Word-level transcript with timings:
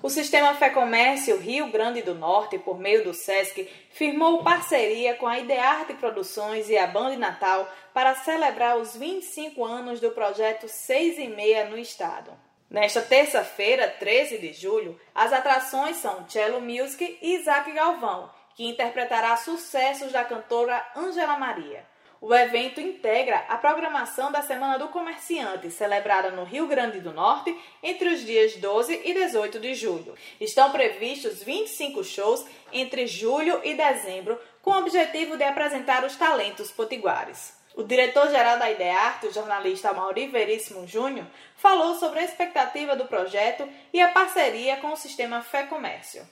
O 0.00 0.08
Sistema 0.08 0.54
Fé 0.54 0.70
Comércio 0.70 1.36
Rio 1.38 1.72
Grande 1.72 2.02
do 2.02 2.14
Norte, 2.14 2.56
por 2.56 2.78
meio 2.78 3.02
do 3.02 3.12
SESC, 3.12 3.68
firmou 3.90 4.44
parceria 4.44 5.14
com 5.16 5.26
a 5.26 5.40
Idearte 5.40 5.92
Produções 5.94 6.70
e 6.70 6.78
a 6.78 6.86
Band 6.86 7.16
Natal 7.16 7.68
para 7.92 8.14
celebrar 8.14 8.76
os 8.76 8.96
25 8.96 9.64
anos 9.64 9.98
do 9.98 10.12
projeto 10.12 10.68
6 10.68 11.18
e 11.18 11.26
meia 11.26 11.68
no 11.68 11.76
estado. 11.76 12.30
Nesta 12.70 13.02
terça-feira, 13.02 13.88
13 13.88 14.38
de 14.38 14.52
julho, 14.52 15.00
as 15.12 15.32
atrações 15.32 15.96
são 15.96 16.24
Cello 16.28 16.60
Music 16.60 17.18
e 17.20 17.34
Isaac 17.34 17.72
Galvão, 17.72 18.30
que 18.54 18.68
interpretará 18.68 19.36
sucessos 19.36 20.12
da 20.12 20.24
cantora 20.24 20.80
Angela 20.94 21.36
Maria. 21.36 21.84
O 22.20 22.34
evento 22.34 22.80
integra 22.80 23.44
a 23.48 23.56
programação 23.56 24.32
da 24.32 24.42
Semana 24.42 24.76
do 24.76 24.88
Comerciante, 24.88 25.70
celebrada 25.70 26.32
no 26.32 26.42
Rio 26.42 26.66
Grande 26.66 27.00
do 27.00 27.12
Norte 27.12 27.56
entre 27.80 28.08
os 28.08 28.26
dias 28.26 28.56
12 28.56 29.02
e 29.04 29.14
18 29.14 29.60
de 29.60 29.72
julho. 29.76 30.16
Estão 30.40 30.72
previstos 30.72 31.44
25 31.44 32.02
shows 32.02 32.44
entre 32.72 33.06
julho 33.06 33.60
e 33.62 33.72
dezembro, 33.74 34.36
com 34.62 34.72
o 34.72 34.78
objetivo 34.78 35.36
de 35.36 35.44
apresentar 35.44 36.04
os 36.04 36.16
talentos 36.16 36.72
potiguares. 36.72 37.56
O 37.76 37.84
diretor-geral 37.84 38.58
da 38.58 38.68
Idearte, 38.68 39.28
o 39.28 39.32
jornalista 39.32 39.92
Mauri 39.92 40.26
Veríssimo 40.26 40.88
Júnior, 40.88 41.26
falou 41.56 41.94
sobre 41.94 42.18
a 42.18 42.24
expectativa 42.24 42.96
do 42.96 43.04
projeto 43.04 43.68
e 43.92 44.00
a 44.00 44.08
parceria 44.08 44.78
com 44.78 44.92
o 44.92 44.96
sistema 44.96 45.40
Fé 45.40 45.62
Comércio. 45.66 46.26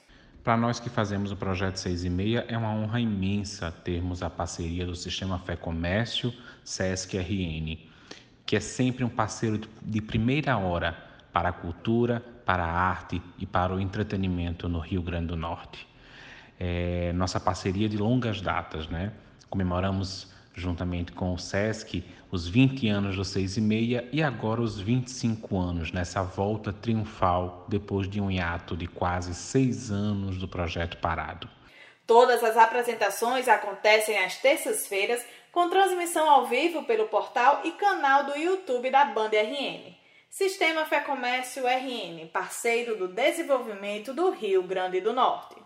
Para 0.47 0.57
nós 0.57 0.79
que 0.79 0.89
fazemos 0.89 1.33
o 1.33 1.37
projeto 1.37 1.75
6 1.79 2.05
e 2.05 2.09
meia, 2.09 2.47
é 2.47 2.57
uma 2.57 2.73
honra 2.73 3.01
imensa 3.01 3.73
termos 3.73 4.23
a 4.23 4.31
parceria 4.31 4.87
do 4.87 4.95
Sistema 4.95 5.41
Fé 5.41 5.57
Comércio, 5.57 6.33
SESC 6.63 7.19
RN, 7.19 7.77
que 8.47 8.55
é 8.55 8.61
sempre 8.61 9.03
um 9.03 9.09
parceiro 9.09 9.61
de 9.83 10.01
primeira 10.01 10.57
hora 10.57 10.97
para 11.33 11.49
a 11.49 11.53
cultura, 11.53 12.25
para 12.45 12.65
a 12.65 12.71
arte 12.71 13.21
e 13.37 13.45
para 13.45 13.75
o 13.75 13.81
entretenimento 13.81 14.69
no 14.69 14.79
Rio 14.79 15.03
Grande 15.03 15.27
do 15.27 15.37
Norte. 15.37 15.85
É 16.61 17.13
nossa 17.13 17.41
parceria 17.41 17.89
de 17.89 17.97
longas 17.97 18.41
datas, 18.41 18.87
né? 18.87 19.11
Comemoramos 19.51 20.33
juntamente 20.57 21.13
com 21.13 21.35
o 21.35 21.39
SESC, 21.39 22.03
os 22.33 22.49
20 22.49 22.89
anos 22.89 23.15
do 23.15 23.25
6 23.25 23.59
e 23.59 23.61
meia 23.61 24.09
e 24.11 24.23
agora 24.23 24.63
os 24.63 24.81
25 24.81 25.59
anos 25.59 25.93
nessa 25.93 26.23
volta 26.23 26.73
triunfal 26.73 27.67
depois 27.69 28.09
de 28.09 28.21
um 28.21 28.31
hiato 28.31 28.75
de 28.77 28.87
quase 28.87 29.35
seis 29.35 29.91
anos 29.91 30.39
do 30.39 30.49
projeto 30.49 30.97
parado. 30.97 31.49
Todas 32.07 32.43
as 32.43 32.57
apresentações 32.57 33.49
acontecem 33.49 34.19
às 34.19 34.39
terças-feiras 34.39 35.23
com 35.53 35.69
transmissão 35.69 36.29
ao 36.29 36.47
vivo 36.47 36.85
pelo 36.85 37.09
portal 37.09 37.61
e 37.65 37.73
canal 37.73 38.25
do 38.25 38.37
YouTube 38.37 38.91
da 38.91 39.05
Band 39.05 39.31
RN. 39.31 39.95
Sistema 40.31 40.85
Fé 40.85 41.01
Comércio 41.01 41.65
RN, 41.67 42.29
parceiro 42.33 42.97
do 42.97 43.09
desenvolvimento 43.09 44.13
do 44.13 44.31
Rio 44.31 44.63
Grande 44.63 45.01
do 45.01 45.13
Norte. 45.13 45.66